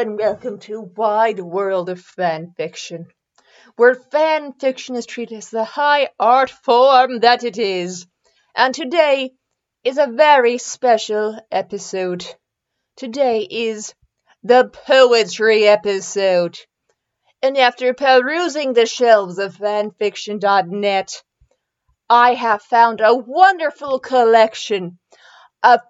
And 0.00 0.16
welcome 0.16 0.58
to 0.60 0.80
Wide 0.80 1.40
World 1.40 1.90
of 1.90 2.00
Fan 2.00 2.54
Fiction, 2.56 3.08
where 3.76 3.94
fan 3.94 4.54
fiction 4.54 4.96
is 4.96 5.04
treated 5.04 5.36
as 5.36 5.50
the 5.50 5.62
high 5.62 6.08
art 6.18 6.48
form 6.48 7.20
that 7.20 7.44
it 7.44 7.58
is. 7.58 8.06
And 8.56 8.74
today 8.74 9.32
is 9.84 9.98
a 9.98 10.06
very 10.06 10.56
special 10.56 11.38
episode. 11.52 12.24
Today 12.96 13.42
is 13.42 13.94
the 14.42 14.70
poetry 14.72 15.68
episode. 15.68 16.58
And 17.42 17.58
after 17.58 17.92
perusing 17.92 18.72
the 18.72 18.86
shelves 18.86 19.38
of 19.38 19.54
fanfiction.net, 19.54 21.22
I 22.08 22.32
have 22.32 22.62
found 22.62 23.02
a 23.02 23.14
wonderful 23.14 23.98
collection 23.98 24.98
of 25.62 25.80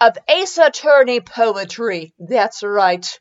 of 0.00 0.18
Ace 0.26 0.58
Attorney 0.58 1.20
poetry. 1.20 2.12
That's 2.18 2.64
right. 2.64 3.20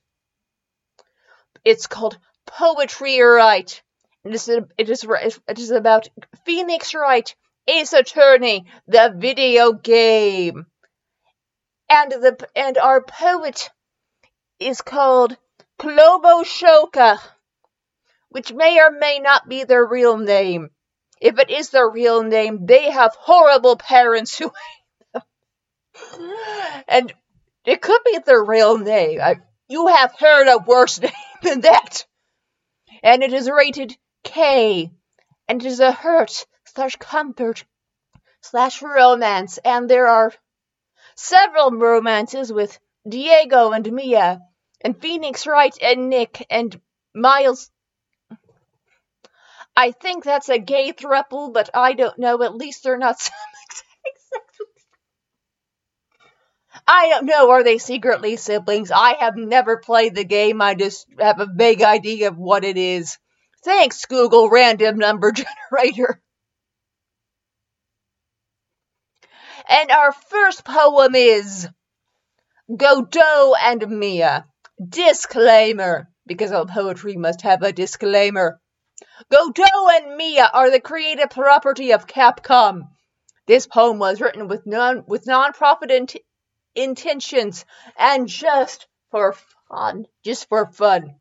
It's 1.63 1.87
called 1.87 2.17
Poetry 2.47 3.19
Wright. 3.21 3.81
It 4.23 4.33
is, 4.33 4.49
it 4.49 4.89
is, 4.89 5.05
it 5.47 5.59
is 5.59 5.71
about 5.71 6.07
Phoenix 6.45 6.93
Wright, 6.93 7.33
Ace 7.67 7.93
Attorney, 7.93 8.65
the 8.87 9.13
video 9.15 9.73
game. 9.73 10.65
And 11.89 12.11
the 12.11 12.47
and 12.55 12.77
our 12.77 13.01
poet 13.01 13.69
is 14.59 14.81
called 14.81 15.37
Clobo 15.79 16.43
Shoka, 16.43 17.19
which 18.29 18.53
may 18.53 18.79
or 18.79 18.91
may 18.91 19.19
not 19.19 19.47
be 19.47 19.63
their 19.63 19.85
real 19.85 20.17
name. 20.17 20.69
If 21.19 21.37
it 21.37 21.49
is 21.49 21.69
their 21.69 21.89
real 21.89 22.23
name, 22.23 22.65
they 22.65 22.89
have 22.89 23.15
horrible 23.19 23.75
parents 23.75 24.37
who 24.37 24.51
and 26.87 27.13
it 27.65 27.81
could 27.81 28.01
be 28.05 28.17
their 28.25 28.43
real 28.43 28.77
name. 28.77 29.19
I, 29.21 29.35
you 29.72 29.88
have 29.88 30.14
heard 30.19 30.47
a 30.47 30.58
worse 30.58 31.00
name 31.02 31.11
than 31.41 31.61
that. 31.61 32.05
And 33.02 33.23
it 33.23 33.31
is 33.33 33.50
rated 33.50 33.95
K. 34.23 34.91
And 35.47 35.66
it 35.66 35.67
is 35.67 35.80
a 35.80 35.91
hurt 35.91 36.45
slash 36.66 36.97
comfort 36.97 37.63
slash 38.41 38.81
romance. 38.81 39.59
And 39.63 39.89
there 39.89 40.08
are 40.08 40.33
several 41.16 41.72
romances 41.72 42.52
with 42.52 42.78
Diego 43.08 43.72
and 43.72 43.91
Mia, 43.91 44.41
and 44.81 45.00
Phoenix 45.00 45.47
Wright 45.47 45.75
and 45.81 46.09
Nick, 46.09 46.45
and 46.50 46.80
Miles. 47.16 47.72
I 49.75 49.91
think 49.91 50.23
that's 50.23 50.50
a 50.50 50.59
gay 50.59 50.91
thruple, 50.91 51.52
but 51.52 51.69
I 51.73 51.94
don't 51.94 52.19
know. 52.19 52.44
At 52.44 52.56
least 52.56 52.83
they're 52.83 52.97
not 52.97 53.17
I 56.87 57.09
don't 57.09 57.25
know. 57.25 57.51
Are 57.51 57.63
they 57.63 57.77
secretly 57.77 58.35
siblings? 58.35 58.91
I 58.91 59.15
have 59.19 59.35
never 59.35 59.77
played 59.77 60.15
the 60.15 60.23
game. 60.23 60.61
I 60.61 60.75
just 60.75 61.05
have 61.19 61.39
a 61.39 61.47
vague 61.53 61.81
idea 61.81 62.28
of 62.28 62.38
what 62.38 62.63
it 62.63 62.78
is. 62.78 63.17
Thanks, 63.63 64.06
Google 64.06 64.50
Random 64.50 64.97
Number 64.97 65.31
Generator. 65.72 66.22
And 69.69 69.91
our 69.91 70.11
first 70.11 70.66
poem 70.66 71.16
is 71.16 71.67
Godot 72.75 73.56
and 73.59 73.88
Mia. 73.88 74.45
Disclaimer, 74.83 76.09
because 76.25 76.51
all 76.51 76.66
poetry 76.66 77.16
must 77.16 77.41
have 77.44 77.61
a 77.61 77.72
disclaimer. 77.72 78.59
Godot 79.29 79.89
and 79.94 80.16
Mia 80.17 80.50
are 80.51 80.72
the 80.72 80.79
creative 80.79 81.29
property 81.29 81.91
of 81.91 82.07
Capcom. 82.07 82.89
This 83.45 83.67
poem 83.67 84.00
was 84.00 84.19
written 84.19 84.47
with 84.47 84.66
non 84.66 85.03
with 85.07 85.27
non-profit 85.27 85.91
intentions 86.75 87.65
and 87.97 88.27
just 88.27 88.87
for 89.11 89.35
fun. 89.69 90.05
Just 90.23 90.47
for 90.49 90.65
fun. 90.71 91.15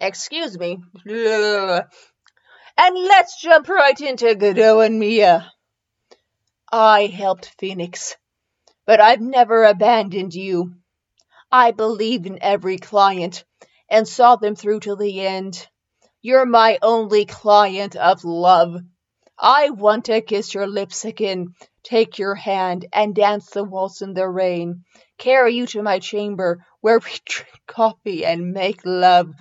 Excuse 0.00 0.58
me. 0.58 0.78
And 2.78 2.96
let's 2.96 3.40
jump 3.40 3.68
right 3.68 4.00
into 4.00 4.34
Godot 4.34 4.80
and 4.80 4.98
Mia. 4.98 5.52
I 6.70 7.06
helped 7.06 7.54
Phoenix, 7.58 8.16
but 8.86 9.00
I've 9.00 9.20
never 9.20 9.64
abandoned 9.64 10.34
you. 10.34 10.74
I 11.50 11.72
believed 11.72 12.26
in 12.26 12.38
every 12.40 12.78
client 12.78 13.44
and 13.90 14.08
saw 14.08 14.36
them 14.36 14.56
through 14.56 14.80
to 14.80 14.96
the 14.96 15.20
end. 15.20 15.68
You're 16.22 16.46
my 16.46 16.78
only 16.80 17.26
client 17.26 17.94
of 17.94 18.24
love. 18.24 18.76
I 19.42 19.70
want 19.70 20.06
to 20.06 20.20
kiss 20.22 20.54
your 20.54 20.66
lips 20.66 21.04
again 21.04 21.54
take 21.82 22.18
your 22.18 22.34
hand 22.34 22.86
and 22.92 23.14
dance 23.14 23.50
the 23.50 23.64
waltz 23.64 24.02
in 24.02 24.14
the 24.14 24.28
rain, 24.28 24.84
carry 25.18 25.54
you 25.54 25.66
to 25.66 25.82
my 25.82 25.98
chamber 25.98 26.64
where 26.80 26.98
we 26.98 27.10
drink 27.24 27.60
coffee 27.66 28.24
and 28.24 28.52
make 28.52 28.80
love, 28.84 29.32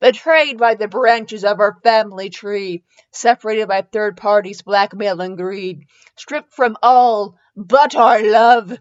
betrayed 0.00 0.58
by 0.58 0.74
the 0.74 0.88
branches 0.88 1.44
of 1.44 1.60
our 1.60 1.76
family 1.82 2.28
tree, 2.28 2.82
separated 3.12 3.68
by 3.68 3.82
third 3.82 4.16
parties, 4.16 4.62
blackmail 4.62 5.20
and 5.20 5.36
greed, 5.36 5.84
stripped 6.16 6.52
from 6.52 6.76
all 6.82 7.36
but 7.56 7.96
our 7.96 8.22
love. 8.22 8.78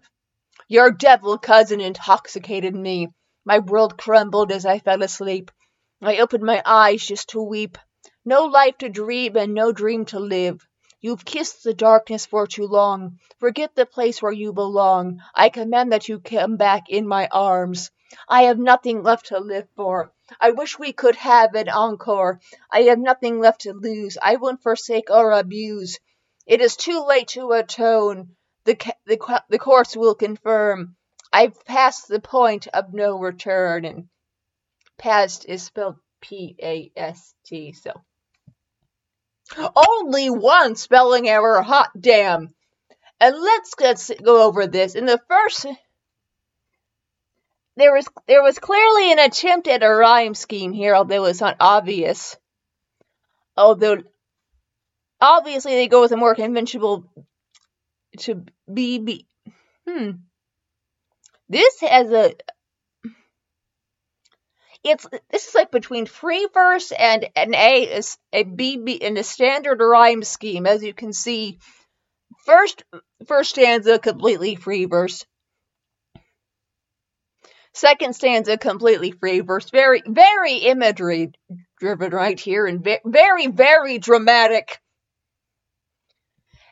Your 0.67 0.91
devil 0.91 1.37
cousin 1.37 1.79
intoxicated 1.79 2.75
me. 2.75 3.09
My 3.45 3.59
world 3.59 3.97
crumbled 3.97 4.51
as 4.51 4.65
I 4.65 4.79
fell 4.79 5.03
asleep. 5.03 5.51
I 6.01 6.17
opened 6.17 6.43
my 6.43 6.61
eyes 6.65 7.05
just 7.05 7.29
to 7.29 7.41
weep. 7.41 7.77
No 8.27 8.45
life 8.45 8.79
to 8.79 8.89
dream 8.89 9.37
and 9.37 9.53
no 9.53 9.71
dream 9.71 10.05
to 10.05 10.19
live. 10.19 10.65
You've 10.99 11.23
kissed 11.23 11.63
the 11.63 11.75
darkness 11.75 12.25
for 12.25 12.47
too 12.47 12.65
long. 12.65 13.19
Forget 13.39 13.75
the 13.75 13.85
place 13.85 14.19
where 14.19 14.31
you 14.31 14.51
belong. 14.51 15.21
I 15.35 15.49
command 15.49 15.91
that 15.91 16.09
you 16.09 16.19
come 16.19 16.57
back 16.57 16.89
in 16.89 17.07
my 17.07 17.27
arms. 17.31 17.91
I 18.27 18.43
have 18.43 18.57
nothing 18.57 19.03
left 19.03 19.27
to 19.27 19.39
live 19.39 19.67
for. 19.75 20.11
I 20.41 20.51
wish 20.51 20.79
we 20.79 20.91
could 20.91 21.15
have 21.17 21.53
an 21.53 21.69
encore. 21.69 22.39
I 22.71 22.81
have 22.83 22.97
nothing 22.97 23.39
left 23.39 23.61
to 23.61 23.73
lose. 23.73 24.17
I 24.19 24.37
won't 24.37 24.63
forsake 24.63 25.11
or 25.11 25.31
abuse. 25.33 25.99
It 26.47 26.61
is 26.61 26.75
too 26.75 27.05
late 27.05 27.27
to 27.29 27.51
atone. 27.51 28.35
The, 28.63 28.75
the, 29.05 29.43
the 29.49 29.59
courts 29.59 29.95
will 29.95 30.15
confirm. 30.15 30.95
I've 31.31 31.63
passed 31.65 32.07
the 32.07 32.19
point 32.19 32.67
of 32.73 32.91
no 32.91 33.19
return. 33.19 33.85
And 33.85 34.05
past 34.97 35.45
is 35.47 35.61
spelled 35.61 35.97
P 36.21 36.55
A 36.59 36.91
S 36.95 37.35
T, 37.45 37.73
so. 37.73 37.91
Only 39.75 40.29
one 40.29 40.75
spelling 40.75 41.29
error, 41.29 41.61
hot 41.61 41.89
damn. 41.99 42.53
And 43.19 43.35
let's, 43.35 43.73
let's 43.79 44.11
go 44.21 44.43
over 44.47 44.67
this. 44.67 44.95
In 44.95 45.05
the 45.05 45.21
first 45.29 45.65
there 47.75 47.93
was 47.93 48.07
there 48.27 48.41
was 48.41 48.59
clearly 48.59 49.11
an 49.11 49.19
attempt 49.19 49.67
at 49.67 49.83
a 49.83 49.89
rhyme 49.89 50.33
scheme 50.33 50.71
here, 50.71 50.95
although 50.95 51.25
it's 51.25 51.41
not 51.41 51.57
obvious. 51.59 52.37
Although 53.57 54.03
obviously 55.19 55.75
they 55.75 55.87
go 55.87 56.01
with 56.01 56.11
a 56.11 56.17
more 56.17 56.35
conventional 56.35 57.09
to 58.19 58.45
be 58.71 58.99
be 58.99 59.27
hmm. 59.87 60.11
This 61.49 61.79
has 61.81 62.09
a 62.11 62.33
it's 64.85 65.07
this 65.31 65.47
is 65.47 65.55
like 65.55 65.71
between 65.71 66.05
free 66.05 66.47
verse 66.53 66.91
and 66.91 67.27
an 67.35 67.55
A 67.55 67.83
is 67.83 68.17
a 68.31 68.43
B 68.43 68.77
B 68.77 68.93
in 68.93 69.17
a 69.17 69.23
standard 69.23 69.79
rhyme 69.79 70.23
scheme, 70.23 70.65
as 70.65 70.83
you 70.83 70.93
can 70.93 71.11
see. 71.11 71.57
First 72.45 72.83
first 73.27 73.49
stanza 73.51 73.97
completely 73.97 74.55
free 74.55 74.85
verse. 74.85 75.25
Second 77.73 78.15
stanza 78.15 78.57
completely 78.57 79.11
free 79.11 79.39
verse. 79.39 79.69
Very 79.71 80.03
very 80.05 80.57
imagery 80.57 81.31
driven 81.79 82.11
right 82.11 82.39
here 82.39 82.67
and 82.67 82.87
very 83.05 83.47
very 83.47 83.97
dramatic. 83.97 84.79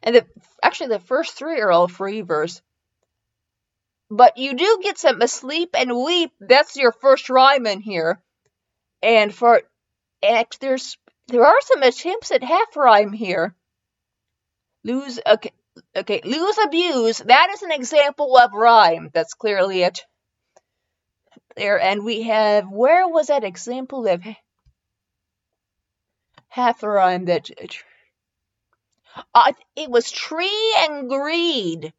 And 0.03 0.15
the 0.17 0.25
actually 0.61 0.89
the 0.89 0.99
first 0.99 1.33
three 1.33 1.59
are 1.59 1.71
all 1.71 1.87
free 1.87 2.21
verse. 2.21 2.61
But 4.09 4.37
you 4.37 4.53
do 4.55 4.79
get 4.83 4.97
some 4.97 5.21
asleep 5.21 5.71
and 5.77 5.95
weep. 5.95 6.31
That's 6.39 6.75
your 6.75 6.91
first 6.91 7.29
rhyme 7.29 7.65
in 7.65 7.81
here. 7.81 8.21
And 9.01 9.33
for 9.33 9.61
and 10.21 10.47
there's 10.59 10.97
there 11.27 11.45
are 11.45 11.61
some 11.61 11.83
attempts 11.83 12.31
at 12.31 12.43
half 12.43 12.75
rhyme 12.75 13.13
here. 13.13 13.55
Lose 14.83 15.19
okay 15.25 15.51
okay, 15.95 16.21
lose 16.23 16.57
abuse. 16.63 17.19
That 17.19 17.49
is 17.53 17.61
an 17.63 17.71
example 17.71 18.37
of 18.37 18.53
rhyme. 18.53 19.09
That's 19.13 19.33
clearly 19.33 19.83
it. 19.83 20.05
There 21.55 21.79
and 21.79 22.03
we 22.03 22.23
have 22.23 22.69
where 22.69 23.07
was 23.07 23.27
that 23.27 23.43
example 23.43 24.07
of 24.07 24.23
half 26.49 26.83
rhyme 26.83 27.25
that 27.25 27.49
uh, 29.33 29.53
it 29.75 29.89
was 29.89 30.11
tree 30.11 30.75
and 30.79 31.09
greed 31.09 31.93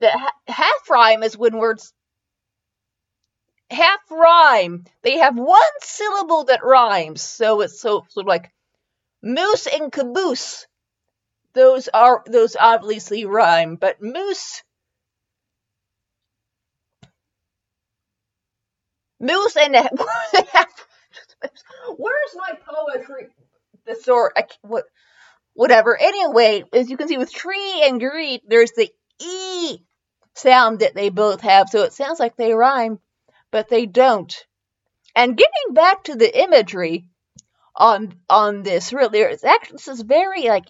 the 0.00 0.10
half 0.46 0.90
rhyme 0.90 1.22
is 1.22 1.36
when 1.36 1.56
words 1.56 1.92
half 3.70 4.00
rhyme. 4.10 4.84
They 5.02 5.18
have 5.18 5.36
one 5.36 5.60
syllable 5.80 6.44
that 6.44 6.64
rhymes, 6.64 7.22
so 7.22 7.60
it's 7.60 7.80
so 7.80 8.04
sort 8.08 8.24
of 8.24 8.28
like 8.28 8.52
moose 9.22 9.66
and 9.66 9.92
caboose. 9.92 10.66
Those 11.54 11.88
are 11.88 12.22
those 12.26 12.56
obviously 12.58 13.24
rhyme, 13.24 13.76
but 13.76 14.02
moose 14.02 14.62
Moose 19.20 19.56
and 19.56 19.74
where's 21.96 22.36
my 22.36 22.52
poetry? 22.64 23.28
The 23.84 23.96
sort 23.96 24.38
what 24.62 24.84
whatever. 25.54 25.96
Anyway, 26.00 26.64
as 26.72 26.88
you 26.88 26.96
can 26.96 27.08
see 27.08 27.18
with 27.18 27.32
tree 27.32 27.82
and 27.84 27.98
greet, 27.98 28.42
there's 28.46 28.72
the 28.72 28.90
e 29.18 29.78
sound 30.38 30.80
that 30.80 30.94
they 30.94 31.08
both 31.10 31.40
have, 31.42 31.68
so 31.68 31.82
it 31.82 31.92
sounds 31.92 32.20
like 32.20 32.36
they 32.36 32.52
rhyme, 32.52 32.98
but 33.50 33.68
they 33.68 33.86
don't. 33.86 34.34
And 35.14 35.36
getting 35.36 35.74
back 35.74 36.04
to 36.04 36.14
the 36.14 36.42
imagery 36.42 37.08
on 37.74 38.14
on 38.30 38.62
this, 38.62 38.92
really, 38.92 39.20
it's 39.20 39.44
actually 39.44 39.74
this 39.76 39.88
is 39.88 40.02
very 40.02 40.42
like 40.48 40.66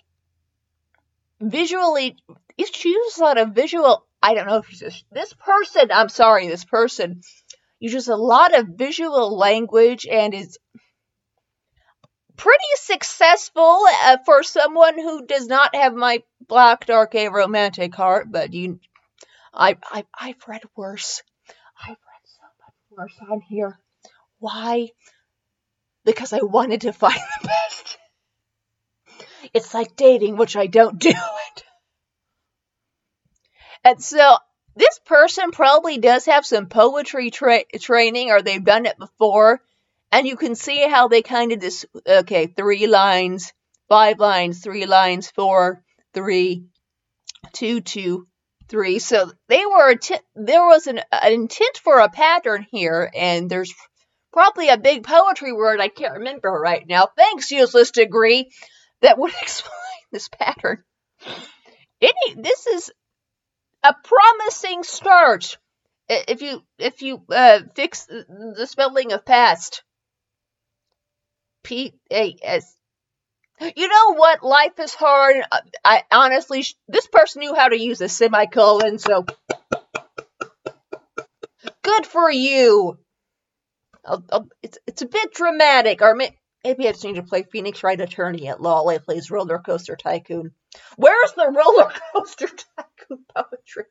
visually. 1.41 2.17
She 2.73 2.89
uses 2.89 3.19
a 3.19 3.25
lot 3.25 3.39
of 3.39 3.51
visual. 3.51 4.05
I 4.23 4.35
don't 4.35 4.47
know 4.47 4.57
if 4.57 4.69
she's 4.69 4.81
just, 4.81 5.05
this 5.13 5.33
person. 5.33 5.91
I'm 5.93 6.09
sorry, 6.09 6.49
this 6.49 6.65
person 6.65 7.21
uses 7.79 8.09
a 8.09 8.17
lot 8.17 8.59
of 8.59 8.67
visual 8.69 9.37
language 9.37 10.07
and 10.11 10.35
is 10.35 10.59
pretty 12.37 12.65
successful 12.77 13.85
uh, 14.05 14.17
for 14.25 14.43
someone 14.43 14.99
who 14.99 15.27
does 15.27 15.47
not 15.47 15.75
have 15.75 15.95
my 15.95 16.23
black 16.47 16.87
dark 16.87 17.15
a 17.15 17.29
romantic 17.29 17.95
heart. 17.95 18.31
But 18.31 18.55
you, 18.55 18.81
I, 19.53 19.77
I, 19.91 20.05
I've 20.19 20.47
read 20.47 20.63
worse. 20.77 21.23
I've 21.81 21.91
read 21.91 21.97
so 22.25 22.43
much 22.65 22.75
worse 22.91 23.31
on 23.31 23.41
here. 23.41 23.79
Why? 24.39 24.91
Because 26.05 26.33
I 26.33 26.41
wanted 26.43 26.83
to 26.83 26.93
find 26.93 27.21
the 27.43 27.49
best. 27.49 27.99
It's 29.55 29.75
like 29.75 29.97
dating, 29.97 30.37
which 30.37 30.57
I 30.57 30.67
don't 30.67 30.99
do 30.99 31.11
it. 31.11 31.65
And 33.85 34.03
so 34.03 34.37
this 34.77 34.99
person 35.07 35.51
probably 35.51 35.99
does 35.99 36.27
have 36.27 36.47
some 36.47 36.67
poetry 36.67 37.31
tra- 37.31 37.65
training 37.81 38.31
or 38.31 38.43
they've 38.43 38.65
done 38.65 38.87
it 38.87 38.99
before. 38.99 39.61
And 40.11 40.27
you 40.27 40.37
can 40.37 40.55
see 40.55 40.89
how 40.89 41.09
they 41.09 41.23
kind 41.23 41.53
of 41.53 41.61
this, 41.61 41.85
okay, 42.07 42.47
three 42.47 42.87
lines, 42.87 43.53
five 43.89 44.19
lines, 44.19 44.61
three 44.61 44.87
lines, 44.87 45.31
four, 45.31 45.83
three, 46.15 46.65
two, 47.53 47.81
two, 47.81 48.27
three. 48.69 48.99
So 48.99 49.31
they 49.49 49.65
were, 49.67 49.97
there 50.35 50.67
was 50.67 50.87
an, 50.87 51.01
an 51.11 51.33
intent 51.33 51.79
for 51.83 51.99
a 51.99 52.09
pattern 52.09 52.67
here, 52.71 53.11
and 53.15 53.51
there's 53.51 53.75
probably 54.33 54.69
a 54.69 54.79
big 54.79 55.05
poetry 55.05 55.53
word 55.53 55.81
I 55.81 55.89
can't 55.89 56.19
remember 56.19 56.51
right 56.51 56.87
now. 56.87 57.09
Thanks, 57.17 57.51
useless 57.51 57.91
degree, 57.91 58.51
that 59.03 59.19
would 59.19 59.33
explain 59.43 59.73
this 60.13 60.29
pattern. 60.29 60.83
Any, 62.01 62.35
this 62.37 62.67
is 62.67 62.91
a 63.83 63.95
promising 64.05 64.83
start. 64.83 65.59
If 66.09 66.41
you 66.41 66.63
if 66.79 67.03
you 67.03 67.23
uh, 67.31 67.61
fix 67.75 68.07
the 68.07 68.67
spelling 68.67 69.13
of 69.13 69.27
past, 69.27 69.83
P 71.63 71.93
A 72.11 72.35
S. 72.43 72.78
You 73.61 73.89
know 73.89 74.15
what? 74.15 74.43
Life 74.43 74.79
is 74.79 74.95
hard. 74.95 75.37
I 75.85 76.03
honestly, 76.13 76.65
this 76.87 77.07
person 77.09 77.41
knew 77.41 77.55
how 77.55 77.69
to 77.69 77.79
use 77.79 78.01
a 78.01 78.09
semicolon, 78.09 78.99
so 78.99 79.25
good 81.83 82.07
for 82.07 82.31
you. 82.31 82.99
I'll, 84.05 84.25
I'll, 84.31 84.49
it's 84.63 84.79
it's 84.87 85.03
a 85.03 85.07
bit 85.07 85.35
dramatic, 85.35 86.03
or 86.03 86.15
may, 86.15 86.37
maybe 86.65 86.89
I 86.89 86.93
just 86.93 87.05
need 87.05 87.17
to 87.17 87.23
play 87.23 87.43
Phoenix 87.43 87.83
Wright 87.83 88.01
Attorney 88.01 88.49
at 88.49 88.63
law. 88.63 88.87
I 88.87 88.99
plays 88.99 89.31
Roller 89.31 89.59
Coaster 89.59 89.97
Tycoon. 89.97 90.53
Where's 90.97 91.33
the 91.33 91.47
Roller 91.51 91.91
Coaster 92.15 92.49
Tycoon 92.49 93.25
poetry? 93.35 93.85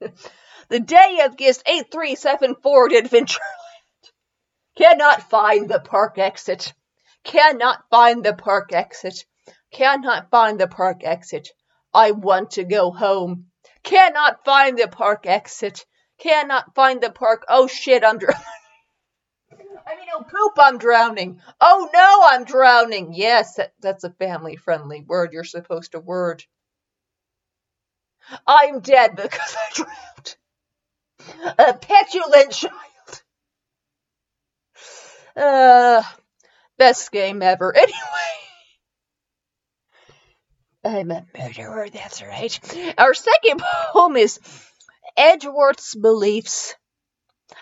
the 0.68 0.80
day 0.80 1.20
of 1.24 1.36
Gist 1.36 1.62
8374 1.66 2.88
to 2.88 3.02
Adventureland. 3.02 3.38
Cannot 4.76 5.28
find 5.28 5.68
the 5.68 5.80
park 5.80 6.18
exit. 6.18 6.72
Cannot 7.24 7.84
find 7.90 8.24
the 8.24 8.34
park 8.34 8.72
exit. 8.72 9.24
Cannot 9.72 10.30
find 10.30 10.58
the 10.58 10.68
park 10.68 11.02
exit. 11.04 11.48
I 11.92 12.12
want 12.12 12.52
to 12.52 12.64
go 12.64 12.90
home. 12.90 13.46
Cannot 13.82 14.44
find 14.44 14.78
the 14.78 14.88
park 14.88 15.26
exit. 15.26 15.84
Cannot 16.18 16.74
find 16.74 17.00
the 17.00 17.10
park. 17.10 17.44
Oh 17.48 17.66
shit, 17.66 18.04
I'm 18.04 18.18
drowning. 18.18 18.42
I 19.86 19.96
mean, 19.96 20.08
oh 20.14 20.22
poop, 20.22 20.52
I'm 20.58 20.78
drowning. 20.78 21.40
Oh 21.60 21.88
no, 21.92 22.20
I'm 22.24 22.44
drowning. 22.44 23.14
Yes, 23.14 23.54
that, 23.54 23.72
that's 23.80 24.04
a 24.04 24.10
family 24.10 24.56
friendly 24.56 25.02
word 25.02 25.32
you're 25.32 25.44
supposed 25.44 25.92
to 25.92 26.00
word. 26.00 26.44
I'm 28.46 28.80
dead 28.80 29.16
because 29.16 29.56
I 29.56 29.74
drowned. 29.74 30.36
A 31.58 31.74
petulant 31.74 32.52
child. 32.52 33.22
Uh, 35.36 36.02
best 36.78 37.10
game 37.12 37.42
ever. 37.42 37.74
Anyway, 40.84 41.00
I'm 41.00 41.10
a 41.10 41.26
murderer, 41.36 41.88
that's 41.90 42.22
right. 42.22 42.94
Our 42.98 43.12
second 43.14 43.60
poem 43.92 44.16
is 44.16 44.38
Edgeworth's 45.16 45.94
Beliefs. 45.94 46.74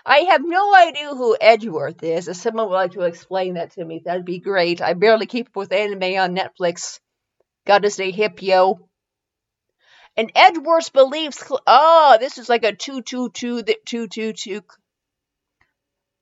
I 0.05 0.19
have 0.29 0.41
no 0.45 0.75
idea 0.75 1.09
who 1.09 1.35
Edgeworth 1.39 2.03
is. 2.03 2.27
If 2.27 2.37
someone 2.37 2.69
would 2.69 2.75
like 2.75 2.91
to 2.93 3.01
explain 3.01 3.55
that 3.55 3.71
to 3.71 3.83
me, 3.83 4.01
that'd 4.05 4.25
be 4.25 4.39
great. 4.39 4.81
I 4.81 4.93
barely 4.93 5.25
keep 5.25 5.47
up 5.47 5.55
with 5.55 5.71
anime 5.73 6.17
on 6.19 6.35
Netflix. 6.35 6.99
Gotta 7.65 7.89
stay 7.89 8.11
hip, 8.11 8.41
yo. 8.41 8.87
And 10.15 10.31
Edgeworth's 10.35 10.89
beliefs. 10.89 11.39
Cl- 11.45 11.61
Oh, 11.67 12.17
this 12.19 12.37
is 12.37 12.49
like 12.49 12.63
a 12.63 12.73
two 12.75 13.01
two 13.01 13.29
two 13.29 13.63
two 13.63 13.75
two 13.85 14.07
two 14.07 14.33
two 14.33 14.61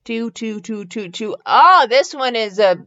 two 0.06 0.32
two 0.32 0.62
two 0.62 1.10
two. 1.10 1.36
Ah, 1.46 1.88
this 1.90 2.14
one 2.14 2.36
is 2.36 2.60
a. 2.60 2.78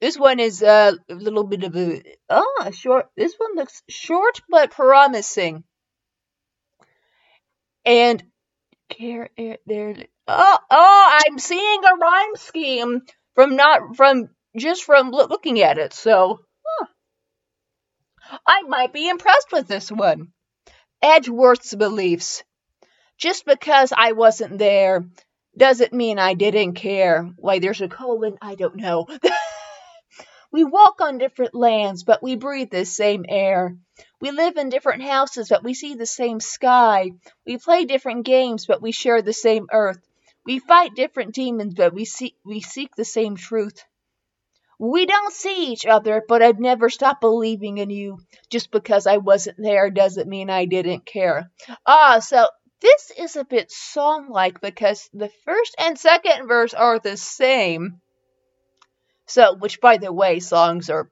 This 0.00 0.18
one 0.18 0.40
is 0.40 0.62
a 0.62 0.98
little 1.08 1.44
bit 1.44 1.62
of 1.62 1.76
a 1.76 2.02
ah 2.28 2.70
short. 2.72 3.06
This 3.16 3.34
one 3.38 3.54
looks 3.54 3.82
short 3.88 4.40
but 4.48 4.72
promising. 4.72 5.62
And 7.84 8.22
care 8.88 9.28
there. 9.66 9.94
Oh, 10.26 10.58
oh, 10.70 11.20
I'm 11.26 11.38
seeing 11.38 11.80
a 11.84 11.96
rhyme 11.96 12.36
scheme 12.36 13.02
from 13.34 13.56
not 13.56 13.96
from 13.96 14.30
just 14.56 14.84
from 14.84 15.10
looking 15.10 15.60
at 15.60 15.78
it. 15.78 15.92
So 15.92 16.40
I 18.46 18.62
might 18.62 18.92
be 18.92 19.08
impressed 19.08 19.52
with 19.52 19.68
this 19.68 19.90
one. 19.90 20.32
Edgeworth's 21.02 21.74
beliefs. 21.74 22.42
Just 23.16 23.44
because 23.44 23.92
I 23.96 24.12
wasn't 24.12 24.58
there 24.58 25.04
doesn't 25.56 25.92
mean 25.92 26.18
I 26.18 26.34
didn't 26.34 26.74
care. 26.74 27.30
Why, 27.36 27.58
there's 27.58 27.80
a 27.80 27.88
colon, 27.88 28.38
I 28.40 28.54
don't 28.54 28.76
know. 28.76 29.06
we 30.52 30.64
walk 30.64 31.00
on 31.00 31.18
different 31.18 31.54
lands, 31.54 32.04
but 32.04 32.22
we 32.22 32.36
breathe 32.36 32.70
the 32.70 32.84
same 32.84 33.24
air. 33.28 33.76
We 34.20 34.30
live 34.30 34.56
in 34.56 34.68
different 34.68 35.02
houses, 35.02 35.48
but 35.48 35.64
we 35.64 35.74
see 35.74 35.94
the 35.94 36.06
same 36.06 36.40
sky. 36.40 37.12
We 37.46 37.58
play 37.58 37.84
different 37.84 38.24
games, 38.24 38.66
but 38.66 38.82
we 38.82 38.92
share 38.92 39.22
the 39.22 39.32
same 39.32 39.66
earth. 39.72 40.00
We 40.44 40.58
fight 40.60 40.94
different 40.94 41.34
demons, 41.34 41.74
but 41.74 41.92
we 41.92 42.04
see 42.04 42.34
we 42.44 42.60
seek 42.60 42.94
the 42.94 43.04
same 43.04 43.36
truth. 43.36 43.84
We 44.78 45.06
don't 45.06 45.32
see 45.32 45.72
each 45.72 45.86
other, 45.86 46.22
but 46.26 46.40
I've 46.40 46.60
never 46.60 46.88
stopped 46.88 47.20
believing 47.20 47.78
in 47.78 47.90
you. 47.90 48.18
Just 48.48 48.70
because 48.70 49.06
I 49.06 49.16
wasn't 49.16 49.58
there 49.58 49.90
doesn't 49.90 50.28
mean 50.28 50.50
I 50.50 50.66
didn't 50.66 51.04
care. 51.04 51.50
Ah, 51.84 52.20
so 52.20 52.48
this 52.80 53.12
is 53.18 53.36
a 53.36 53.44
bit 53.44 53.70
song 53.70 54.28
like 54.30 54.60
because 54.60 55.08
the 55.12 55.30
first 55.44 55.74
and 55.78 55.98
second 55.98 56.48
verse 56.48 56.74
are 56.74 56.98
the 56.98 57.16
same. 57.16 58.00
So, 59.26 59.54
which 59.54 59.80
by 59.80 59.98
the 59.98 60.12
way, 60.12 60.40
songs 60.40 60.90
are 60.90 61.10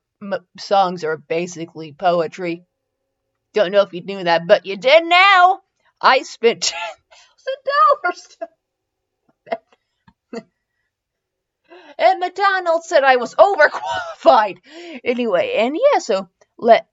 songs 0.58 1.04
are 1.04 1.16
basically 1.16 1.92
poetry. 1.92 2.64
Don't 3.52 3.72
know 3.72 3.82
if 3.82 3.92
you 3.92 4.02
knew 4.02 4.24
that, 4.24 4.46
but 4.46 4.66
you 4.66 4.76
did 4.76 5.04
now. 5.04 5.60
I 6.00 6.22
spent 6.22 6.72
dollars 8.02 8.38
and 11.98 12.20
McDonald 12.20 12.84
said 12.84 13.04
I 13.04 13.16
was 13.16 13.34
overqualified. 13.34 14.58
Anyway, 15.04 15.54
and 15.56 15.76
yeah, 15.76 15.98
so 15.98 16.28
let 16.58 16.86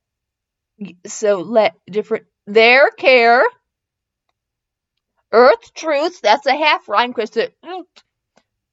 so 1.05 1.39
let 1.39 1.75
different 1.89 2.25
their 2.47 2.89
care. 2.91 3.43
Earth 5.33 5.73
truth, 5.73 6.21
that's 6.21 6.45
a 6.45 6.55
half 6.55 6.87
rhyme 6.87 7.11
because 7.11 7.35
it 7.35 7.55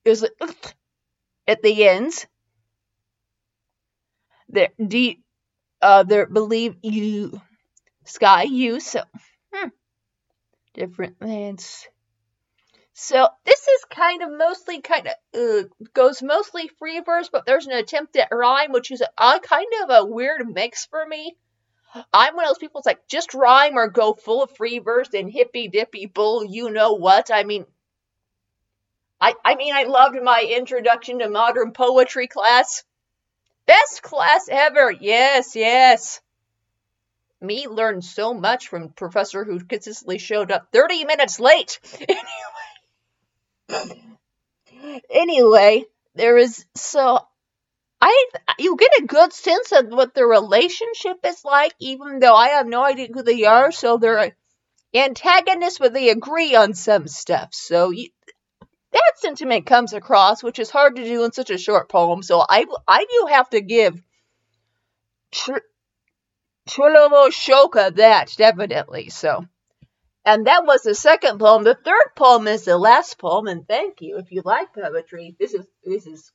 is 0.05 0.27
at 1.49 1.63
the 1.63 1.89
ends. 1.89 2.27
There 4.49 4.69
de 4.85 5.21
uh 5.81 6.05
believe 6.05 6.77
you 6.83 7.41
sky 8.05 8.43
you 8.43 8.81
so 8.81 9.03
hmm, 9.53 9.69
different 10.75 11.23
lands 11.23 11.89
so 13.03 13.29
this 13.47 13.67
is 13.67 13.85
kind 13.89 14.23
of 14.23 14.31
mostly 14.31 14.83
kind 14.83 15.09
of 15.09 15.15
uh, 15.35 15.69
goes 15.95 16.23
mostly 16.23 16.69
free 16.79 17.01
verse, 17.01 17.31
but 17.33 17.47
there's 17.47 17.67
an 17.67 17.73
attempt 17.73 18.15
at 18.17 18.29
rhyme, 18.31 18.73
which 18.73 18.91
is 18.91 19.01
a, 19.01 19.41
kind 19.41 19.67
of 19.83 19.91
a 19.91 20.05
weird 20.05 20.47
mix 20.47 20.85
for 20.85 21.07
me. 21.07 21.35
I'm 22.13 22.37
one 22.37 22.45
of 22.45 22.51
those 22.51 22.59
people 22.59 22.81
that's 22.81 22.87
like 22.87 23.09
just 23.09 23.35
rhyme 23.35 23.77
or 23.77 23.89
go 23.89 24.15
full 24.15 24.43
of 24.43 24.57
free 24.57 24.79
verse 24.79 25.09
and 25.15 25.31
hippy 25.31 25.69
dippy 25.69 26.07
bull, 26.07 26.45
you 26.45 26.71
know 26.71 26.95
what? 26.95 27.31
I 27.33 27.45
mean, 27.45 27.67
I, 29.21 29.35
I 29.45 29.55
mean, 29.57 29.75
I 29.75 29.85
loved 29.85 30.17
my 30.23 30.45
introduction 30.57 31.19
to 31.19 31.29
modern 31.29 31.73
poetry 31.73 32.27
class. 32.27 32.85
Best 33.67 34.03
class 34.03 34.49
ever. 34.51 34.91
Yes, 34.91 35.55
yes. 35.55 36.21
Me 37.41 37.69
learned 37.69 38.05
so 38.05 38.35
much 38.35 38.69
from 38.69 38.91
professor 38.91 39.45
who 39.45 39.61
consistently 39.61 40.19
showed 40.19 40.51
up 40.51 40.69
30 40.73 41.05
minutes 41.05 41.41
late. 41.41 41.81
anyway, 43.69 44.03
anyway, 45.11 45.85
there 46.15 46.37
is 46.37 46.65
so 46.75 47.27
I 48.01 48.27
you 48.59 48.77
get 48.77 48.91
a 49.01 49.07
good 49.07 49.33
sense 49.33 49.73
of 49.73 49.89
what 49.89 50.15
the 50.15 50.25
relationship 50.25 51.19
is 51.25 51.45
like, 51.45 51.75
even 51.81 52.19
though 52.19 52.35
I 52.35 52.49
have 52.49 52.67
no 52.67 52.83
idea 52.83 53.09
who 53.13 53.23
they 53.23 53.45
are. 53.45 53.73
So 53.73 53.97
they're 53.99 54.35
antagonists, 54.95 55.79
but 55.79 55.93
they 55.93 56.11
agree 56.11 56.55
on 56.55 56.75
some 56.75 57.09
stuff. 57.09 57.51
So 57.53 57.91
you, 57.91 58.09
that 58.93 59.13
sentiment 59.17 59.67
comes 59.67 59.93
across, 59.93 60.43
which 60.43 60.59
is 60.59 60.71
hard 60.71 60.97
to 60.97 61.05
do 61.05 61.25
in 61.25 61.33
such 61.33 61.51
a 61.51 61.59
short 61.59 61.89
poem. 61.89 62.23
So 62.23 62.41
I, 62.47 62.67
I 62.89 63.05
do 63.05 63.29
have 63.31 63.51
to 63.51 63.61
give 63.61 64.03
Tr- 65.33 65.59
Shoka 66.69 67.95
that, 67.97 68.35
definitely. 68.37 69.11
So, 69.11 69.45
and 70.25 70.47
that 70.47 70.65
was 70.67 70.83
the 70.83 70.95
second 70.95 71.39
poem. 71.39 71.65
The 71.65 71.75
third 71.75 72.11
poem 72.17 72.47
is 72.49 72.65
the 72.65 72.79
last 72.79 73.19
poem, 73.19 73.47
and 73.47 73.67
thank 73.67 74.01
you 74.01 74.19
if 74.19 74.31
you 74.31 74.43
like 74.45 74.75
poetry. 74.75 75.37
This 75.39 75.55
is 75.55 75.67
this 75.85 76.07
is 76.07 76.33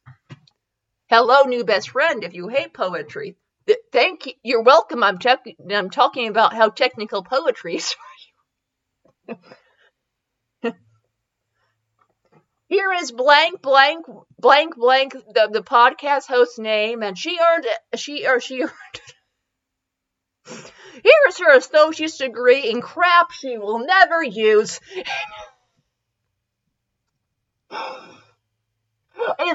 hello, 1.08 1.44
new 1.44 1.64
best 1.64 1.90
friend. 1.90 2.24
If 2.24 2.34
you 2.34 2.48
hate 2.48 2.74
poetry, 2.74 3.36
th- 3.68 3.80
thank 3.92 4.26
you. 4.26 4.34
You're 4.44 4.64
welcome. 4.64 5.04
I'm, 5.04 5.18
te- 5.20 5.58
I'm 5.72 5.90
talking 5.90 6.28
about 6.28 6.54
how 6.54 6.70
technical 6.70 7.24
poetry 7.24 7.76
is 7.76 7.96
here 12.68 12.92
is 12.94 13.12
blank 13.12 13.62
blank 13.62 14.06
blank 14.40 14.76
blank 14.76 15.14
the, 15.14 15.50
the 15.52 15.64
podcast 15.64 16.28
host 16.28 16.60
name 16.60 17.04
and 17.04 17.18
she 17.18 17.38
earned 17.40 17.66
she 17.96 18.28
or 18.28 18.40
she 18.40 18.62
earned 18.64 18.72
here's 21.04 21.38
her 21.40 21.56
associate's 21.58 22.18
degree 22.18 22.70
in 22.70 22.82
crap 22.82 23.32
she 23.32 23.58
will 23.58 23.80
never 23.80 24.24
use 24.24 24.80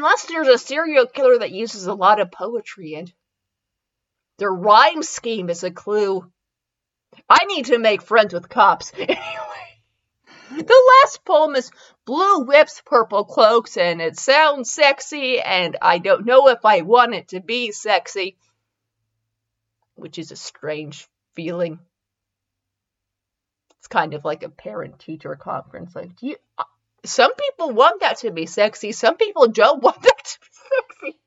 unless 0.00 0.25
there's 0.25 0.49
a 0.49 0.57
serial 0.57 1.07
killer 1.07 1.38
that 1.38 1.50
uses 1.50 1.87
a 1.87 1.92
lot 1.92 2.21
of 2.21 2.33
poetry 2.33 2.95
and 2.95 3.12
their 4.38 4.50
rhyme 4.50 5.02
scheme 5.02 5.50
is 5.50 5.62
a 5.62 5.71
clue 5.71 6.25
i 7.28 7.45
need 7.45 7.66
to 7.66 7.78
make 7.78 8.00
friends 8.00 8.33
with 8.33 8.49
cops 8.49 8.92
anyway 8.99 9.16
the 10.50 10.92
last 11.04 11.25
poem 11.25 11.54
is 11.54 11.71
Blue 12.04 12.40
Whips, 12.40 12.83
Purple 12.85 13.25
Cloaks, 13.25 13.76
and 13.76 14.02
it 14.02 14.19
sounds 14.19 14.69
sexy, 14.69 15.40
and 15.40 15.76
I 15.80 15.99
don't 15.99 16.26
know 16.26 16.49
if 16.49 16.64
I 16.64 16.80
want 16.80 17.14
it 17.14 17.28
to 17.28 17.40
be 17.40 17.71
sexy, 17.71 18.37
which 19.95 20.19
is 20.19 20.33
a 20.33 20.37
strange 20.37 21.07
feeling. 21.35 21.78
It's 23.78 23.87
kind 23.87 24.12
of 24.12 24.25
like 24.25 24.42
a 24.42 24.49
parent 24.49 24.99
teacher 24.99 25.37
conference. 25.37 25.95
Like, 25.95 26.16
do 26.16 26.26
you, 26.26 26.37
some 27.04 27.35
people 27.35 27.71
want 27.71 28.00
that 28.00 28.19
to 28.19 28.30
be 28.30 28.47
sexy, 28.47 28.92
some 28.92 29.16
people 29.16 29.49
don't 29.49 29.83
want 29.83 30.02
that 30.02 30.25
to 30.25 30.38
be 30.40 31.12
sexy. 31.12 31.19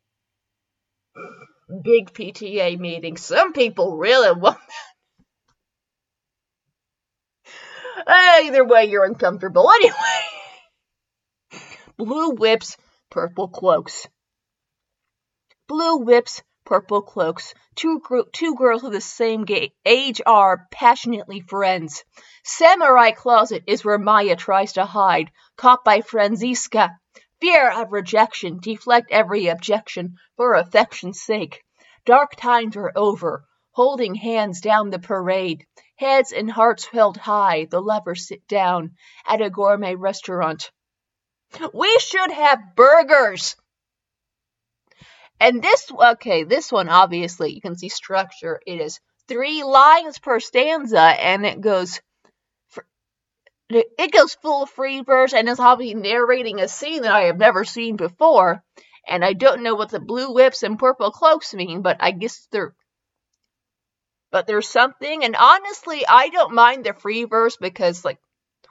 Big 1.83 2.13
PTA 2.13 2.77
meeting. 2.79 3.17
Some 3.17 3.53
people 3.53 3.97
really 3.97 4.31
want 4.39 4.59
that. 8.05 8.43
Either 8.43 8.65
way, 8.65 8.85
you're 8.85 9.05
uncomfortable. 9.05 9.69
Anyway. 9.71 9.93
Blue 11.97 12.31
whips, 12.31 12.77
purple 13.09 13.47
cloaks. 13.47 14.07
Blue 15.67 15.97
whips, 15.97 16.43
purple 16.73 17.03
cloaks. 17.03 17.53
Two, 17.75 17.99
gr- 17.99 18.21
two 18.31 18.55
girls 18.55 18.83
of 18.83 18.91
the 18.91 18.99
same 18.99 19.45
ga- 19.45 19.71
age 19.85 20.19
are 20.25 20.67
passionately 20.71 21.39
friends. 21.39 22.03
Samurai 22.43 23.11
closet 23.11 23.63
is 23.67 23.85
where 23.85 23.99
Maya 23.99 24.35
tries 24.35 24.73
to 24.73 24.83
hide, 24.83 25.29
caught 25.55 25.85
by 25.85 26.01
Franziska. 26.01 26.97
Fear 27.39 27.69
of 27.73 27.91
rejection, 27.91 28.57
deflect 28.59 29.11
every 29.11 29.49
objection 29.49 30.15
for 30.35 30.55
affection's 30.55 31.21
sake. 31.21 31.63
Dark 32.05 32.35
times 32.35 32.75
are 32.75 32.91
over, 32.95 33.45
holding 33.73 34.15
hands 34.15 34.59
down 34.59 34.89
the 34.89 34.97
parade. 34.97 35.67
Heads 35.97 36.31
and 36.31 36.49
hearts 36.49 36.85
held 36.85 37.17
high, 37.17 37.67
the 37.69 37.83
lovers 37.83 38.27
sit 38.27 38.47
down 38.47 38.95
at 39.27 39.43
a 39.43 39.51
gourmet 39.51 39.93
restaurant. 39.93 40.71
We 41.71 41.95
should 41.99 42.31
have 42.31 42.75
burgers. 42.75 43.55
And 45.43 45.61
this, 45.61 45.91
okay, 45.91 46.45
this 46.45 46.71
one 46.71 46.87
obviously 46.87 47.51
you 47.51 47.59
can 47.59 47.75
see 47.75 47.89
structure. 47.89 48.61
It 48.65 48.79
is 48.79 49.01
three 49.27 49.61
lines 49.61 50.17
per 50.17 50.39
stanza, 50.39 51.01
and 51.01 51.45
it 51.45 51.59
goes, 51.59 51.99
it 53.69 54.11
goes 54.13 54.35
full 54.35 54.65
free 54.65 55.01
verse, 55.01 55.33
and 55.33 55.49
it's 55.49 55.59
obviously 55.59 55.99
narrating 55.99 56.61
a 56.61 56.69
scene 56.69 57.01
that 57.01 57.11
I 57.11 57.23
have 57.23 57.37
never 57.37 57.65
seen 57.65 57.97
before. 57.97 58.63
And 59.05 59.25
I 59.25 59.33
don't 59.33 59.63
know 59.63 59.75
what 59.75 59.89
the 59.89 59.99
blue 59.99 60.31
whips 60.31 60.63
and 60.63 60.79
purple 60.79 61.11
cloaks 61.11 61.53
mean, 61.53 61.81
but 61.81 61.97
I 61.99 62.11
guess 62.11 62.47
they're 62.49 62.73
but 64.31 64.47
there's 64.47 64.69
something, 64.69 65.25
and 65.25 65.35
honestly, 65.35 66.05
I 66.07 66.29
don't 66.29 66.55
mind 66.55 66.85
the 66.85 66.93
free 66.93 67.25
verse 67.25 67.57
because, 67.57 68.05
like, 68.05 68.17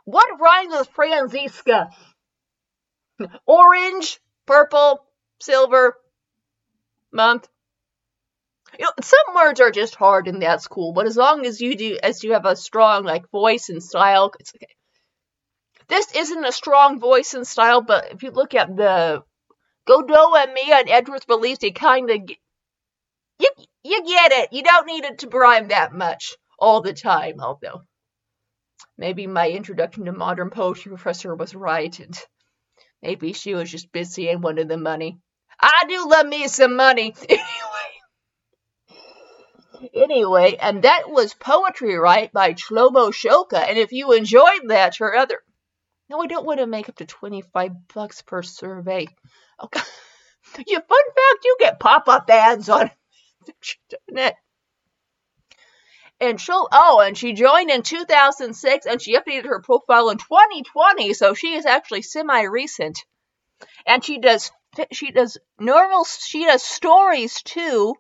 what 0.07 0.41
rhymes 0.41 0.75
with 0.75 0.89
Franziska? 0.89 1.91
Orange, 3.47 4.19
purple, 4.47 5.07
silver, 5.41 5.97
month. 7.13 7.49
You 8.79 8.87
know, 8.87 8.93
some 9.03 9.35
words 9.35 9.61
are 9.61 9.71
just 9.71 9.95
hard, 9.95 10.29
and 10.29 10.41
that's 10.41 10.67
cool. 10.67 10.93
But 10.93 11.07
as 11.07 11.17
long 11.17 11.45
as 11.45 11.61
you 11.61 11.77
do, 11.77 11.99
as 12.03 12.25
you 12.25 12.33
have 12.33 12.47
a 12.47 12.57
strong 12.57 13.05
like 13.05 13.31
voice 13.31 13.69
and 13.69 13.83
style, 13.83 14.33
it's 14.41 14.53
okay. 14.55 14.67
This 15.89 16.15
isn't 16.15 16.45
a 16.45 16.53
strong 16.53 17.01
voice 17.01 17.35
and 17.35 17.47
style, 17.47 17.83
but 17.83 18.13
if 18.13 18.23
you 18.23 18.31
look 18.31 18.55
at 18.55 18.75
the 18.75 19.23
Godot 19.87 20.35
and 20.37 20.55
Mia 20.55 20.77
and 20.77 20.89
Edward's 20.89 21.27
beliefs, 21.27 21.59
they 21.59 21.71
kind 21.71 22.09
of 22.09 22.21
you 23.39 23.49
you 23.83 24.05
get 24.05 24.33
it. 24.33 24.53
You 24.53 24.63
don't 24.63 24.87
need 24.87 25.05
it 25.05 25.19
to 25.19 25.29
rhyme 25.29 25.69
that 25.69 25.93
much 25.93 26.37
all 26.59 26.81
the 26.81 26.93
time, 26.93 27.41
although 27.41 27.83
maybe 28.97 29.27
my 29.27 29.51
introduction 29.51 30.05
to 30.05 30.13
modern 30.13 30.51
poetry 30.51 30.91
professor 30.91 31.35
was 31.35 31.55
right, 31.55 31.99
and 31.99 32.17
maybe 33.03 33.33
she 33.33 33.55
was 33.55 33.71
just 33.71 33.93
busy 33.93 34.29
and 34.29 34.43
wanted 34.43 34.69
the 34.69 34.79
money. 34.79 35.19
I 35.63 35.85
do 35.89 36.09
love 36.09 36.27
me 36.27 36.49
some 36.49 36.77
money. 36.77 37.15
Anyway. 37.29 37.89
Anyway, 39.95 40.57
and 40.61 40.83
that 40.83 41.11
was 41.11 41.35
Poetry 41.35 41.97
Wright 41.97 42.33
by 42.33 42.55
Shlomo 42.55 43.13
Shoka. 43.13 43.69
And 43.69 43.77
if 43.77 43.91
you 43.93 44.13
enjoyed 44.13 44.69
that 44.69 45.01
or 45.01 45.17
other. 45.17 45.41
No, 46.09 46.21
I 46.21 46.27
don't 46.27 46.47
want 46.47 46.61
to 46.61 46.67
make 46.67 46.89
up 46.89 46.97
to 46.97 47.07
25 47.07 47.89
bucks 47.93 48.23
per 48.23 48.43
survey. 48.43 49.09
Okay. 49.63 49.81
Yeah, 50.67 50.81
fun 50.81 51.05
fact, 51.07 51.45
you 51.45 51.57
get 51.61 51.81
pop-up 51.81 52.29
ads 52.29 52.69
on 52.69 52.91
internet. 53.91 54.37
And 56.21 56.41
she'll, 56.41 56.69
oh, 56.71 57.01
and 57.01 57.17
she 57.17 57.33
joined 57.33 57.71
in 57.71 57.83
2006 57.83 58.87
and 58.87 59.01
she 59.01 59.17
updated 59.17 59.47
her 59.47 59.63
profile 59.63 60.11
in 60.11 60.19
2020, 60.19 61.15
so 61.15 61.35
she 61.35 61.55
is 61.55 61.65
actually 61.65 62.03
semi 62.03 62.43
recent. 62.43 63.05
And 63.87 64.05
she 64.05 64.19
does, 64.19 64.51
she 64.93 65.11
does 65.11 65.39
normal, 65.59 66.05
she 66.05 66.45
does 66.45 66.63
stories 66.63 67.43
too. 67.43 67.95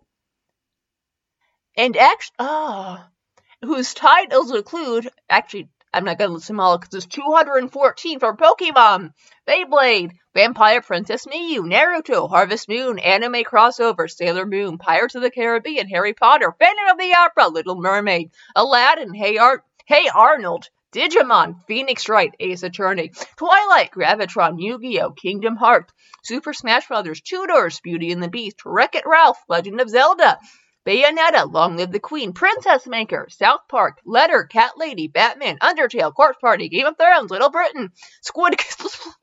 And 1.77 1.97
actually, 1.97 2.37
ah, 2.39 3.09
oh, 3.09 3.67
whose 3.67 3.95
titles 3.95 4.51
include, 4.55 5.09
actually, 5.29 5.69
I'm 5.95 6.05
not 6.05 6.19
gonna 6.19 6.33
list 6.33 6.49
them 6.49 6.61
all 6.61 6.79
because 6.79 6.91
there's 6.91 7.07
214 7.07 8.19
for 8.19 8.37
Pokemon, 8.37 9.13
Beyblade, 9.47 10.13
Vampire 10.35 10.81
Princess 10.81 11.27
Miyu, 11.27 11.61
Naruto, 11.61 12.29
Harvest 12.29 12.69
Moon, 12.69 12.99
anime 12.99 13.45
crossover, 13.45 14.11
Sailor 14.11 14.47
Moon, 14.47 14.79
Pirates 14.79 15.15
of 15.15 15.23
the 15.23 15.31
Caribbean, 15.31 15.89
Harry 15.89 16.15
Potter, 16.15 16.55
Phantom 16.59 16.89
of 16.89 16.99
the 16.99 17.15
Opera, 17.15 17.49
Little 17.49 17.77
Mermaid, 17.77 18.31
Aladdin, 18.57 19.13
Hey 19.13 19.37
Art, 19.37 19.65
Hey 19.85 20.09
Arnold, 20.09 20.71
Digimon, 20.93 21.65
Phoenix 21.67 22.09
Wright, 22.09 22.35
Ace 22.39 22.63
Attorney, 22.63 23.13
Twilight, 23.37 23.91
Gravitron, 23.93 24.61
Yu-Gi-Oh, 24.61 25.13
Kingdom 25.13 25.57
Hearts, 25.57 25.93
Super 26.23 26.53
Smash 26.53 26.87
Bros., 26.87 27.21
Tudors, 27.23 27.81
Beauty 27.81 28.13
and 28.13 28.23
the 28.23 28.29
Beast, 28.29 28.65
Wreck-It 28.65 29.05
Ralph, 29.07 29.39
Legend 29.49 29.81
of 29.81 29.89
Zelda, 29.89 30.39
Bayonetta, 30.87 31.51
Long 31.51 31.77
Live 31.77 31.93
the 31.93 32.01
Queen, 32.01 32.33
Princess 32.33 32.87
Maker, 32.87 33.27
South 33.31 33.61
Park, 33.69 34.01
Letter, 34.05 34.45
Cat 34.45 34.73
Lady, 34.77 35.09
Batman, 35.09 35.59
Undertale, 35.59 36.13
Corpse 36.13 36.39
Party, 36.41 36.69
Game 36.69 36.87
of 36.87 36.97
Thrones, 36.99 37.31
Little 37.31 37.51
Britain, 37.51 37.91
Squid, 38.21 38.61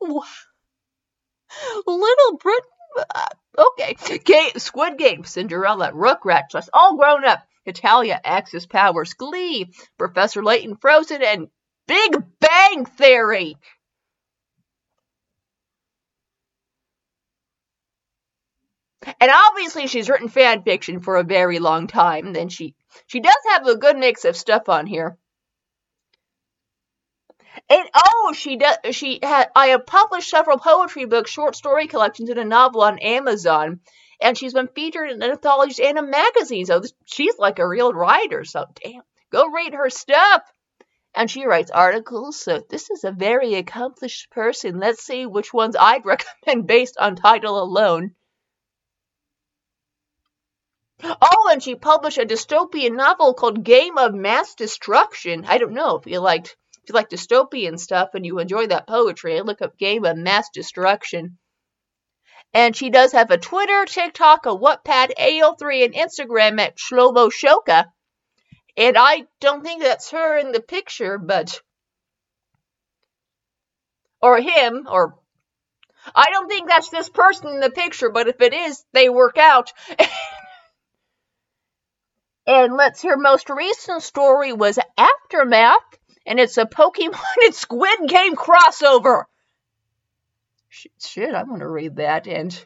Little 1.86 2.36
Britain, 2.38 2.70
uh, 3.14 3.26
okay, 3.58 4.18
Game, 4.24 4.50
Squid 4.56 4.98
Game, 4.98 5.24
Cinderella, 5.24 5.92
Rugrats, 5.92 6.68
all 6.72 6.96
grown 6.96 7.24
up, 7.24 7.46
Italia, 7.66 8.20
Axis 8.24 8.66
Powers, 8.66 9.12
Glee, 9.14 9.70
Professor 9.98 10.42
Layton, 10.42 10.76
Frozen, 10.76 11.22
and 11.22 11.48
Big 11.90 12.22
Bang 12.38 12.86
Theory! 12.86 13.56
And 19.20 19.28
obviously 19.28 19.88
she's 19.88 20.08
written 20.08 20.28
fan 20.28 20.62
fiction 20.62 21.00
for 21.00 21.16
a 21.16 21.24
very 21.24 21.58
long 21.58 21.88
time, 21.88 22.32
then 22.32 22.48
she 22.48 22.76
she 23.08 23.18
does 23.18 23.34
have 23.48 23.66
a 23.66 23.76
good 23.76 23.96
mix 23.96 24.24
of 24.24 24.36
stuff 24.36 24.68
on 24.68 24.86
here. 24.86 25.18
And 27.68 27.88
oh, 27.92 28.34
she 28.36 28.56
does 28.56 28.76
she 28.92 29.18
had 29.20 29.50
I 29.56 29.68
have 29.68 29.84
published 29.84 30.30
several 30.30 30.58
poetry 30.58 31.06
books, 31.06 31.32
short 31.32 31.56
story 31.56 31.88
collections, 31.88 32.30
and 32.30 32.38
a 32.38 32.44
novel 32.44 32.82
on 32.82 33.00
Amazon. 33.00 33.80
And 34.20 34.38
she's 34.38 34.54
been 34.54 34.68
featured 34.68 35.10
in 35.10 35.24
anthologies 35.24 35.80
and 35.80 35.98
a 35.98 36.02
magazines. 36.02 36.68
So 36.68 36.78
this, 36.78 36.92
she's 37.04 37.36
like 37.36 37.58
a 37.58 37.66
real 37.66 37.92
writer, 37.92 38.44
so 38.44 38.66
damn. 38.80 39.02
Go 39.32 39.50
read 39.50 39.74
her 39.74 39.90
stuff. 39.90 40.42
And 41.14 41.30
she 41.30 41.44
writes 41.44 41.70
articles. 41.70 42.40
So 42.40 42.60
this 42.68 42.90
is 42.90 43.04
a 43.04 43.12
very 43.12 43.54
accomplished 43.54 44.30
person. 44.30 44.78
Let's 44.78 45.02
see 45.02 45.26
which 45.26 45.52
ones 45.52 45.76
I'd 45.78 46.04
recommend 46.06 46.66
based 46.66 46.96
on 46.98 47.16
title 47.16 47.60
alone. 47.62 48.14
Oh, 51.02 51.48
and 51.50 51.62
she 51.62 51.74
published 51.74 52.18
a 52.18 52.26
dystopian 52.26 52.94
novel 52.94 53.32
called 53.32 53.64
Game 53.64 53.96
of 53.96 54.14
Mass 54.14 54.54
Destruction. 54.54 55.46
I 55.46 55.56
don't 55.58 55.72
know 55.72 55.96
if 55.96 56.06
you 56.06 56.20
liked 56.20 56.56
if 56.82 56.88
you 56.88 56.94
like 56.94 57.08
dystopian 57.08 57.78
stuff 57.78 58.10
and 58.14 58.24
you 58.24 58.38
enjoy 58.38 58.66
that 58.66 58.86
poetry, 58.86 59.40
look 59.40 59.62
up 59.62 59.78
Game 59.78 60.04
of 60.04 60.16
Mass 60.16 60.48
Destruction. 60.50 61.38
And 62.52 62.74
she 62.74 62.90
does 62.90 63.12
have 63.12 63.30
a 63.30 63.38
Twitter, 63.38 63.84
TikTok, 63.84 64.46
a 64.46 64.50
Wattpad, 64.50 65.12
AO3, 65.18 65.84
and 65.84 65.94
Instagram 65.94 66.60
at 66.60 66.76
Shlobo 66.76 67.30
Shoka. 67.30 67.86
And 68.80 68.96
I 68.98 69.26
don't 69.40 69.62
think 69.62 69.82
that's 69.82 70.10
her 70.10 70.38
in 70.38 70.52
the 70.52 70.60
picture, 70.62 71.18
but. 71.18 71.60
Or 74.22 74.40
him, 74.40 74.88
or. 74.90 75.18
I 76.14 76.30
don't 76.30 76.48
think 76.48 76.66
that's 76.66 76.88
this 76.88 77.10
person 77.10 77.48
in 77.48 77.60
the 77.60 77.68
picture, 77.68 78.08
but 78.08 78.26
if 78.26 78.40
it 78.40 78.54
is, 78.54 78.82
they 78.94 79.10
work 79.10 79.36
out. 79.36 79.74
and 82.46 82.74
let's 82.74 83.02
her 83.02 83.18
most 83.18 83.50
recent 83.50 84.02
story 84.02 84.54
was 84.54 84.78
Aftermath, 84.96 85.98
and 86.24 86.40
it's 86.40 86.56
a 86.56 86.64
Pokemon 86.64 87.20
and 87.44 87.54
Squid 87.54 88.08
Game 88.08 88.34
crossover. 88.34 89.24
Shit, 90.70 91.34
I'm 91.34 91.50
gonna 91.50 91.68
read 91.68 91.96
that 91.96 92.26
and. 92.26 92.58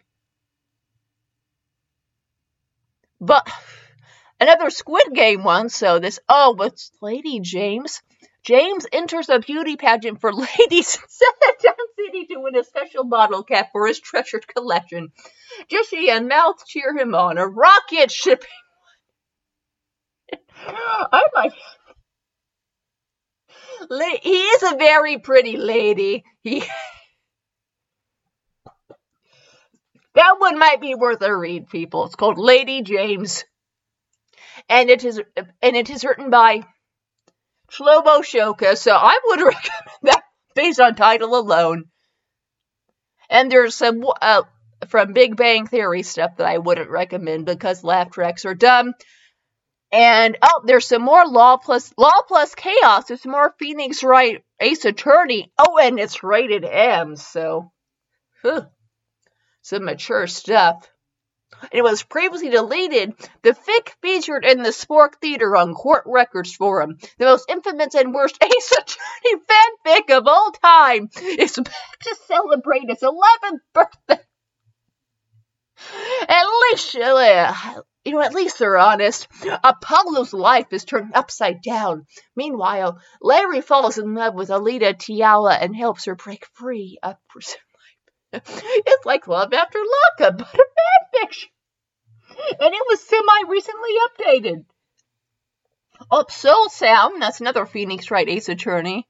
But 3.20 3.50
another 4.40 4.70
Squid 4.70 5.14
Game 5.14 5.44
one. 5.44 5.68
So 5.68 5.98
this, 5.98 6.20
oh, 6.28 6.54
what's 6.56 6.90
Lady 7.00 7.40
James? 7.40 8.02
James 8.44 8.86
enters 8.92 9.28
a 9.30 9.38
beauty 9.38 9.76
pageant 9.76 10.20
for 10.20 10.32
ladies 10.58 10.98
in 10.98 11.56
Down 11.62 11.74
City 11.98 12.26
to 12.26 12.40
win 12.40 12.56
a 12.56 12.64
special 12.64 13.04
bottle 13.04 13.42
cap 13.42 13.70
for 13.72 13.86
his 13.86 14.00
treasured 14.00 14.46
collection. 14.46 15.12
Jessie 15.68 16.10
and 16.10 16.30
Meowth 16.30 16.66
cheer 16.66 16.96
him 16.96 17.14
on. 17.14 17.38
A 17.38 17.46
rocket 17.46 18.10
shipping. 18.10 18.48
Oh 20.66 21.06
I 21.12 21.22
might 21.34 21.52
he 24.22 24.38
is 24.38 24.62
a 24.62 24.76
very 24.76 25.18
pretty 25.18 25.56
lady. 25.56 26.24
He 26.42 26.60
that 30.14 30.36
one 30.38 30.58
might 30.58 30.80
be 30.80 30.94
worth 30.94 31.22
a 31.22 31.36
read, 31.36 31.68
people. 31.68 32.06
It's 32.06 32.14
called 32.14 32.38
Lady 32.38 32.82
James, 32.82 33.44
and 34.68 34.90
it 34.90 35.04
is 35.04 35.20
and 35.62 35.76
it 35.76 35.90
is 35.90 36.04
written 36.04 36.30
by 36.30 36.62
Shlomo 37.70 38.20
Shoka. 38.20 38.76
So 38.76 38.94
I 38.94 39.18
would 39.24 39.40
recommend 39.44 39.90
that 40.02 40.22
based 40.54 40.80
on 40.80 40.94
title 40.94 41.36
alone. 41.36 41.84
And 43.30 43.50
there's 43.50 43.74
some 43.74 44.04
uh, 44.20 44.42
from 44.88 45.12
Big 45.12 45.36
Bang 45.36 45.66
Theory 45.66 46.02
stuff 46.02 46.36
that 46.36 46.46
I 46.46 46.58
wouldn't 46.58 46.90
recommend 46.90 47.46
because 47.46 47.84
laugh 47.84 48.10
tracks 48.10 48.44
are 48.44 48.54
dumb. 48.54 48.94
And 49.92 50.36
oh, 50.42 50.62
there's 50.64 50.88
some 50.88 51.02
more 51.02 51.26
Law 51.26 51.56
plus 51.56 51.92
Law 51.96 52.22
plus 52.26 52.54
Chaos. 52.54 53.06
There's 53.06 53.24
more 53.24 53.54
Phoenix 53.58 54.02
Wright 54.02 54.44
Ace 54.60 54.84
Attorney. 54.84 55.52
Oh, 55.56 55.78
and 55.78 55.98
it's 56.00 56.22
rated 56.22 56.64
M, 56.64 57.16
so 57.16 57.70
huh, 58.42 58.66
some 59.62 59.84
mature 59.84 60.26
stuff. 60.26 60.88
It 61.72 61.82
was 61.82 62.02
previously 62.02 62.50
deleted. 62.50 63.14
The 63.42 63.52
fic 63.52 63.90
featured 64.02 64.44
in 64.44 64.62
the 64.62 64.70
Spork 64.70 65.16
Theater 65.20 65.56
on 65.56 65.74
Court 65.74 66.02
Records 66.06 66.54
Forum, 66.54 66.98
the 67.18 67.24
most 67.26 67.48
infamous 67.48 67.94
and 67.94 68.14
worst 68.14 68.38
Ace 68.42 68.72
Attorney 68.72 69.42
fanfic 69.48 70.16
of 70.16 70.26
all 70.26 70.52
time, 70.52 71.08
is 71.22 71.56
back 71.56 71.98
to 72.02 72.16
celebrate 72.26 72.88
its 72.88 73.02
11th 73.02 73.60
birthday. 73.72 74.22
At 76.28 76.46
least, 76.70 76.96
uh, 76.96 77.82
you 78.04 78.12
know, 78.12 78.20
at 78.20 78.34
least 78.34 78.58
they're 78.58 78.78
honest. 78.78 79.28
Apollo's 79.62 80.32
life 80.32 80.72
is 80.72 80.84
turned 80.84 81.12
upside 81.14 81.62
down. 81.62 82.06
Meanwhile, 82.36 83.00
Larry 83.20 83.60
falls 83.60 83.98
in 83.98 84.14
love 84.14 84.34
with 84.34 84.50
Alita 84.50 84.94
Tiala 84.94 85.58
and 85.60 85.74
helps 85.74 86.04
her 86.04 86.14
break 86.14 86.46
free 86.54 86.98
of 87.02 87.16
prison. 87.28 87.60
It's 88.46 89.06
like 89.06 89.28
love 89.28 89.52
after 89.52 89.78
lockup, 89.78 90.38
but 90.38 90.46
a 90.46 90.56
fan 90.56 91.20
fiction. 91.20 91.50
And 92.28 92.74
it 92.74 92.82
was 92.88 93.00
semi 93.00 93.48
recently 93.48 93.90
updated. 94.08 94.64
Up 96.10 96.30
Soul 96.30 96.68
Sound, 96.68 97.22
that's 97.22 97.40
another 97.40 97.66
Phoenix 97.66 98.10
Wright 98.10 98.28
Ace 98.28 98.48
attorney. 98.48 99.06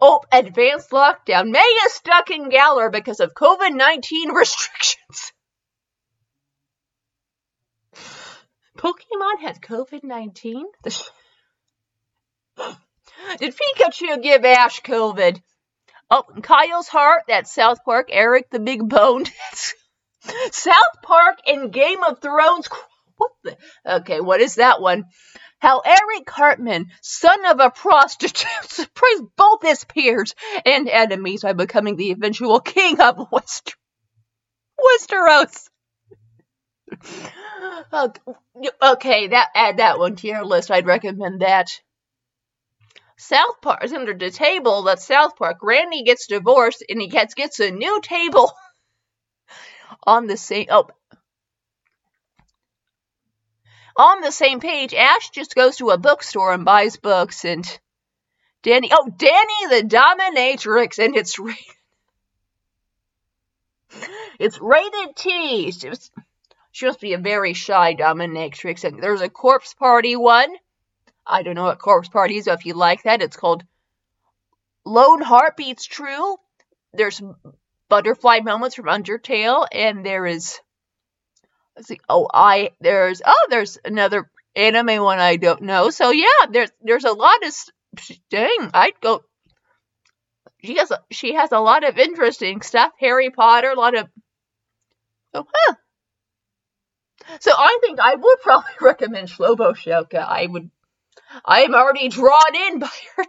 Oh, 0.00 0.20
advanced 0.30 0.90
lockdown. 0.90 1.50
May 1.50 1.58
is 1.58 1.94
stuck 1.94 2.30
in 2.30 2.50
Galar 2.50 2.90
because 2.90 3.20
of 3.20 3.34
COVID 3.34 3.74
19 3.74 4.30
restrictions. 4.34 5.32
Pokemon 8.76 9.40
has 9.40 9.58
COVID 9.58 10.04
19? 10.04 10.66
Did 13.38 13.54
Pikachu 13.54 14.22
give 14.22 14.44
Ash 14.44 14.80
COVID? 14.82 15.40
Oh, 16.10 16.24
Kyle's 16.42 16.88
Heart, 16.88 17.24
that's 17.28 17.52
South 17.52 17.84
Park. 17.84 18.08
Eric 18.10 18.50
the 18.50 18.58
Big 18.58 18.86
Bone. 18.88 19.24
South 20.50 21.02
Park 21.02 21.38
and 21.46 21.72
Game 21.72 22.02
of 22.02 22.20
Thrones. 22.20 22.68
What 23.16 23.30
the? 23.44 23.56
Okay, 23.86 24.20
what 24.20 24.40
is 24.40 24.56
that 24.56 24.80
one? 24.80 25.04
How 25.60 25.80
Eric 25.80 26.24
Cartman, 26.26 26.86
son 27.02 27.44
of 27.46 27.60
a 27.60 27.70
prostitute, 27.70 28.46
surprised 28.62 29.24
both 29.36 29.62
his 29.62 29.84
peers 29.84 30.34
and 30.64 30.88
enemies 30.88 31.42
by 31.42 31.52
becoming 31.52 31.96
the 31.96 32.12
eventual 32.12 32.60
king 32.60 32.98
of 33.00 33.28
West- 33.32 33.76
Westeros. 34.80 35.68
Okay, 38.82 39.28
that 39.28 39.48
add 39.54 39.76
that 39.76 39.98
one 39.98 40.16
to 40.16 40.26
your 40.26 40.44
list. 40.44 40.70
I'd 40.70 40.86
recommend 40.86 41.42
that. 41.42 41.70
South 43.20 43.60
Park 43.60 43.84
is 43.84 43.92
under 43.92 44.14
the 44.14 44.30
table. 44.30 44.84
That 44.84 45.00
South 45.00 45.36
Park. 45.36 45.58
Randy 45.62 46.04
gets 46.04 46.26
divorced 46.26 46.82
and 46.88 47.00
he 47.00 47.08
gets 47.08 47.34
gets 47.34 47.60
a 47.60 47.70
new 47.70 48.00
table 48.00 48.50
on 50.06 50.26
the 50.26 50.38
same. 50.38 50.66
Oh, 50.70 50.88
on 53.94 54.22
the 54.22 54.32
same 54.32 54.58
page. 54.58 54.94
Ash 54.94 55.28
just 55.30 55.54
goes 55.54 55.76
to 55.76 55.90
a 55.90 55.98
bookstore 55.98 56.54
and 56.54 56.64
buys 56.64 56.96
books, 56.96 57.44
and 57.44 57.66
Danny. 58.62 58.88
Oh, 58.90 59.12
Danny 59.14 59.66
the 59.68 59.86
Dominatrix, 59.86 60.98
and 60.98 61.14
it's 61.14 61.38
rated. 61.38 61.64
It's 64.38 64.58
rated 64.58 65.14
T. 65.16 65.72
She 66.72 66.86
must 66.86 67.00
be 67.00 67.12
a 67.12 67.18
very 67.18 67.52
shy 67.52 67.94
dominatrix. 67.94 68.84
And 68.84 69.02
there's 69.02 69.20
a 69.20 69.28
corpse 69.28 69.74
party 69.74 70.16
one. 70.16 70.56
I 71.30 71.42
don't 71.42 71.54
know 71.54 71.64
what 71.64 71.78
corpse 71.78 72.08
party 72.08 72.36
is, 72.36 72.46
but 72.46 72.58
if 72.58 72.66
you 72.66 72.74
like 72.74 73.04
that, 73.04 73.22
it's 73.22 73.36
called 73.36 73.64
Lone 74.84 75.22
Heartbeats 75.22 75.86
True. 75.86 76.36
There's 76.92 77.22
butterfly 77.88 78.40
moments 78.40 78.76
from 78.76 78.86
Undertale, 78.86 79.66
and 79.72 80.04
there 80.04 80.26
is 80.26 80.58
let's 81.76 81.88
see, 81.88 82.00
oh 82.08 82.28
I 82.32 82.70
there's 82.80 83.22
oh 83.24 83.46
there's 83.48 83.78
another 83.84 84.30
anime 84.56 85.02
one 85.02 85.18
I 85.18 85.36
don't 85.36 85.62
know. 85.62 85.90
So 85.90 86.10
yeah, 86.10 86.46
there's 86.50 86.70
there's 86.82 87.04
a 87.04 87.12
lot 87.12 87.46
of 87.46 87.54
dang, 88.30 88.70
I'd 88.74 89.00
go 89.00 89.22
she 90.62 90.76
has 90.76 90.90
a, 90.90 91.00
she 91.10 91.34
has 91.34 91.52
a 91.52 91.58
lot 91.58 91.84
of 91.84 91.98
interesting 91.98 92.60
stuff. 92.62 92.92
Harry 93.00 93.30
Potter, 93.30 93.70
a 93.70 93.78
lot 93.78 93.96
of 93.96 94.08
oh 95.34 95.46
huh. 95.52 95.74
So 97.40 97.52
I 97.56 97.78
think 97.80 98.00
I 98.00 98.14
would 98.14 98.40
probably 98.42 98.72
recommend 98.80 99.28
Shlobo 99.28 99.74
Shoka. 99.74 100.26
I 100.26 100.46
would. 100.46 100.70
I 101.44 101.62
am 101.62 101.74
already 101.74 102.08
drawn 102.08 102.54
in 102.54 102.78
by. 102.78 102.90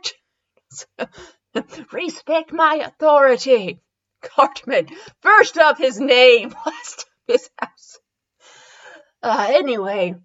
T- 1.55 1.83
Respect 1.91 2.53
my 2.53 2.75
authority. 2.85 3.81
Cartman, 4.21 4.87
first 5.21 5.57
of 5.57 5.77
his 5.77 5.99
name, 5.99 6.49
last 6.65 7.01
of 7.01 7.33
his 7.33 7.49
house. 7.59 7.99
Uh, 9.23 9.47
anyway, 9.49 10.15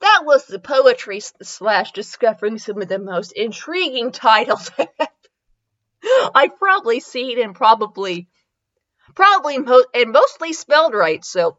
that 0.00 0.22
was 0.24 0.46
the 0.46 0.58
poetry 0.58 1.20
slash 1.20 1.92
discovering 1.92 2.58
some 2.58 2.80
of 2.80 2.88
the 2.88 2.98
most 2.98 3.32
intriguing 3.32 4.12
titles 4.12 4.70
I've 6.34 6.58
probably 6.58 7.00
seen 7.00 7.40
and 7.42 7.54
probably 7.54 8.28
Probably 9.14 9.58
mo- 9.58 9.84
and 9.92 10.12
mostly 10.12 10.52
spelled 10.52 10.94
right, 10.94 11.24
so 11.24 11.58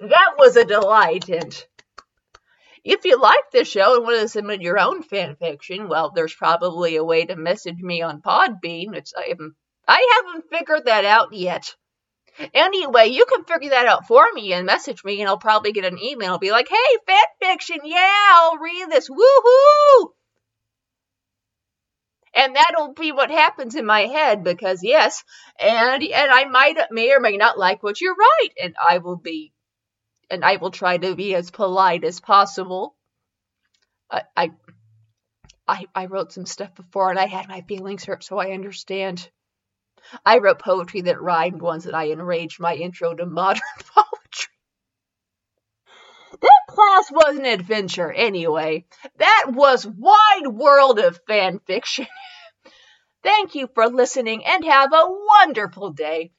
that 0.00 0.34
was 0.38 0.56
a 0.56 0.64
delight. 0.64 1.28
And 1.28 1.66
if 2.84 3.04
you 3.04 3.20
like 3.20 3.50
the 3.52 3.64
show 3.64 3.96
and 3.96 4.04
want 4.04 4.20
to 4.20 4.28
submit 4.28 4.62
your 4.62 4.78
own 4.78 5.02
fan 5.02 5.36
fiction, 5.36 5.88
well, 5.88 6.10
there's 6.10 6.34
probably 6.34 6.96
a 6.96 7.04
way 7.04 7.24
to 7.26 7.36
message 7.36 7.80
me 7.80 8.02
on 8.02 8.22
Podbean. 8.22 8.94
It's 8.94 9.12
I 9.16 9.28
haven't, 9.28 9.54
I 9.86 10.22
haven't 10.24 10.50
figured 10.50 10.86
that 10.86 11.04
out 11.04 11.32
yet. 11.32 11.74
Anyway, 12.54 13.08
you 13.08 13.26
can 13.26 13.44
figure 13.44 13.70
that 13.70 13.86
out 13.86 14.06
for 14.06 14.26
me 14.32 14.52
and 14.52 14.64
message 14.64 15.04
me, 15.04 15.20
and 15.20 15.28
I'll 15.28 15.38
probably 15.38 15.72
get 15.72 15.84
an 15.84 15.98
email. 15.98 16.32
I'll 16.32 16.38
be 16.38 16.52
like, 16.52 16.68
"Hey, 16.68 16.98
fan 17.06 17.20
fiction, 17.42 17.80
yeah, 17.84 18.14
I'll 18.32 18.56
read 18.56 18.88
this, 18.88 19.10
woohoo!" 19.10 20.12
And 22.32 22.54
that'll 22.54 22.94
be 22.94 23.12
what 23.12 23.30
happens 23.30 23.74
in 23.74 23.84
my 23.84 24.02
head 24.02 24.44
because 24.44 24.82
yes, 24.82 25.24
and 25.58 26.02
and 26.02 26.30
I 26.30 26.44
might 26.44 26.78
may 26.90 27.12
or 27.12 27.20
may 27.20 27.36
not 27.36 27.58
like 27.58 27.82
what 27.82 28.00
you 28.00 28.14
write, 28.14 28.54
and 28.62 28.74
I 28.80 28.98
will 28.98 29.16
be 29.16 29.52
and 30.30 30.44
I 30.44 30.56
will 30.56 30.70
try 30.70 30.96
to 30.96 31.14
be 31.14 31.34
as 31.34 31.50
polite 31.50 32.04
as 32.04 32.20
possible. 32.20 32.94
I, 34.10 34.52
I, 35.68 35.86
I, 35.94 36.06
wrote 36.06 36.32
some 36.32 36.46
stuff 36.46 36.74
before 36.74 37.10
and 37.10 37.18
I 37.18 37.26
had 37.26 37.48
my 37.48 37.60
feelings 37.62 38.04
hurt, 38.04 38.24
so 38.24 38.38
I 38.38 38.52
understand. 38.52 39.28
I 40.24 40.38
wrote 40.38 40.58
poetry 40.58 41.02
that 41.02 41.20
rhymed 41.20 41.62
once 41.62 41.86
and 41.86 41.94
I 41.94 42.04
enraged 42.04 42.60
my 42.60 42.74
intro 42.74 43.14
to 43.14 43.26
modern 43.26 43.62
poetry. 43.94 44.54
That 46.40 46.60
class 46.68 47.10
was 47.10 47.36
an 47.36 47.44
adventure, 47.44 48.10
anyway. 48.10 48.86
That 49.18 49.46
was 49.48 49.86
Wide 49.86 50.46
World 50.46 50.98
of 50.98 51.20
Fan 51.26 51.60
Fiction. 51.66 52.06
Thank 53.22 53.54
you 53.54 53.68
for 53.74 53.88
listening 53.88 54.44
and 54.46 54.64
have 54.64 54.92
a 54.92 55.06
wonderful 55.08 55.90
day. 55.90 56.32